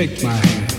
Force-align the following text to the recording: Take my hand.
Take 0.00 0.22
my 0.22 0.32
hand. 0.32 0.69